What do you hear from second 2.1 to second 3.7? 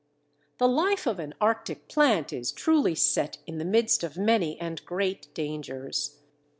is truly set in the